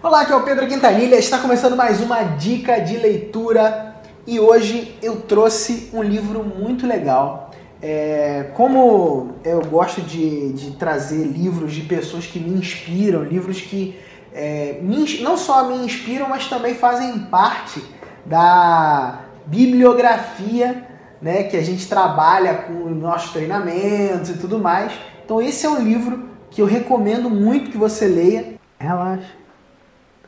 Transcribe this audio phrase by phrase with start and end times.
[0.00, 4.96] Olá, aqui é o Pedro Quintanilha, está começando mais uma dica de leitura e hoje
[5.02, 7.50] eu trouxe um livro muito legal.
[7.82, 13.98] É, como eu gosto de, de, trazer livros de pessoas que me inspiram, livros que
[14.32, 17.82] é, me, não só me inspiram, mas também fazem parte
[18.24, 20.86] da bibliografia
[21.20, 24.92] né, que a gente trabalha com nossos treinamentos e tudo mais.
[25.24, 28.54] Então esse é um livro que eu recomendo muito que você leia.
[28.78, 29.47] Relaxa.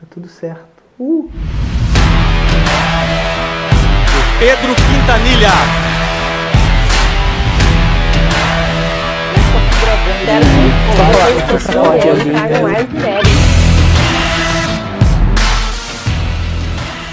[0.01, 0.65] Tá tudo certo.
[0.99, 1.29] Uh.
[4.39, 5.51] Pedro Quintanilha.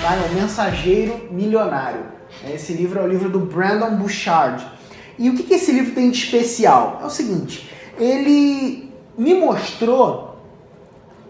[0.03, 2.07] É o Mensageiro Milionário.
[2.49, 4.67] Esse livro é o livro do Brandon Bouchard.
[5.19, 7.01] E o que, que esse livro tem de especial?
[7.03, 10.28] É o seguinte, ele me mostrou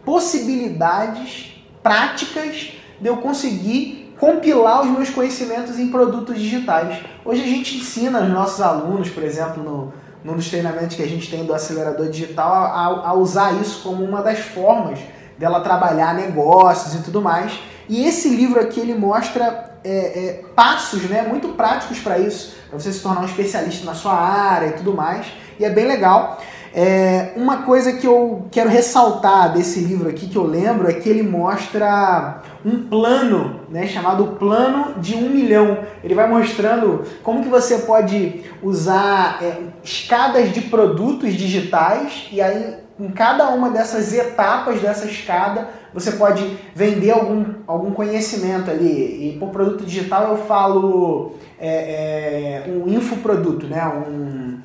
[0.08, 7.00] possibilidades práticas de eu conseguir compilar os meus conhecimentos em produtos digitais.
[7.22, 9.92] Hoje a gente ensina os nossos alunos, por exemplo, no,
[10.24, 14.02] num dos treinamentos que a gente tem do acelerador digital, a, a usar isso como
[14.02, 14.98] uma das formas
[15.36, 17.60] dela trabalhar negócios e tudo mais.
[17.86, 22.80] E esse livro aqui ele mostra é, é, passos né, muito práticos para isso, para
[22.80, 25.26] você se tornar um especialista na sua área e tudo mais.
[25.60, 26.40] E é bem legal.
[26.74, 31.08] É, uma coisa que eu quero ressaltar desse livro aqui que eu lembro é que
[31.08, 35.78] ele mostra um plano, né, chamado plano de um milhão.
[36.02, 42.76] Ele vai mostrando como que você pode usar é, escadas de produtos digitais e aí
[43.00, 49.34] em cada uma dessas etapas dessa escada você pode vender algum, algum conhecimento ali.
[49.34, 53.86] E por produto digital eu falo é, é um infoproduto, né?
[53.86, 54.58] Um,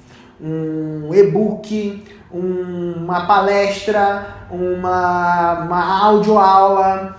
[0.43, 7.15] um e-book, um, uma palestra, uma, uma audioaula,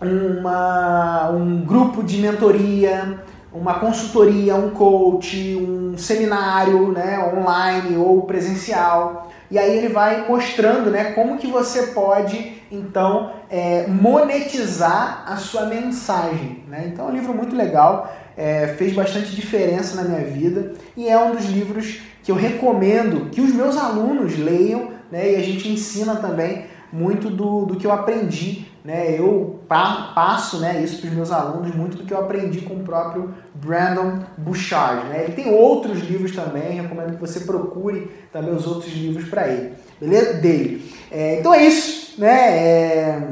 [0.00, 3.20] uma, um grupo de mentoria,
[3.52, 9.30] uma consultoria, um coach, um seminário né, online ou presencial.
[9.50, 15.66] E aí ele vai mostrando né, como que você pode então é, monetizar a sua
[15.66, 16.64] mensagem.
[16.66, 16.90] Né?
[16.92, 21.18] Então é um livro muito legal, é, fez bastante diferença na minha vida e é
[21.18, 25.32] um dos livros que eu recomendo que os meus alunos leiam, né?
[25.32, 29.18] E a gente ensina também muito do, do que eu aprendi, né?
[29.18, 32.74] Eu pa passo né, isso para os meus alunos, muito do que eu aprendi com
[32.74, 35.24] o próprio Brandon Bouchard, né?
[35.24, 39.72] Ele tem outros livros também, recomendo que você procure também os outros livros para ele,
[40.02, 40.34] beleza?
[40.34, 40.92] Dele.
[41.10, 42.58] É, então é isso, né?
[42.58, 43.22] É,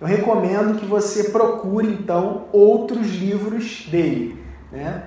[0.00, 4.36] eu recomendo que você procure então outros livros dele,
[4.70, 5.04] né?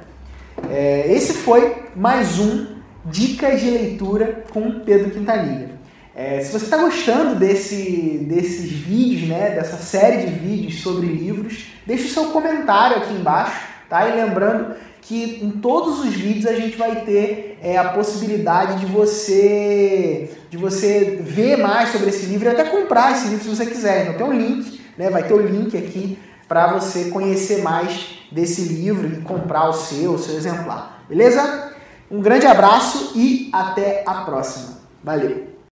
[0.70, 5.72] É, esse foi mais um Dicas de leitura com Pedro Quintanilha.
[6.14, 11.72] É, se você está gostando desse, desses vídeos, né, dessa série de vídeos sobre livros,
[11.86, 14.08] deixe o seu comentário aqui embaixo, tá?
[14.08, 18.86] E lembrando que em todos os vídeos a gente vai ter é, a possibilidade de
[18.86, 23.66] você de você ver mais sobre esse livro e até comprar esse livro se você
[23.66, 24.04] quiser.
[24.04, 25.10] Então tem um link, né?
[25.10, 30.14] Vai ter o link aqui para você conhecer mais desse livro e comprar o seu,
[30.14, 31.04] o seu exemplar.
[31.08, 31.72] Beleza?
[32.10, 34.80] Um grande abraço e até a próxima.
[35.04, 35.51] Valeu!